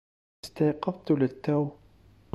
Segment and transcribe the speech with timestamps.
[0.43, 1.71] استيقظت للتوّ.